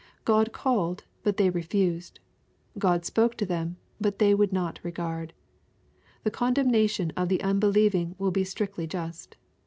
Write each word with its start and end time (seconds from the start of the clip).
God 0.25 0.51
called, 0.51 1.03
but 1.21 1.37
they 1.37 1.51
refused. 1.51 2.19
God 2.79 3.05
spoke 3.05 3.35
to 3.37 3.45
them, 3.45 3.77
but 3.99 4.17
they 4.17 4.33
would 4.33 4.51
not 4.51 4.79
regard. 4.81 5.31
The 6.23 6.31
a^ndemnation 6.31 7.11
of 7.15 7.29
the 7.29 7.43
unbelieving 7.43 8.15
will 8.17 8.31
be 8.31 8.43
strictly 8.43 8.87
just. 8.87 9.35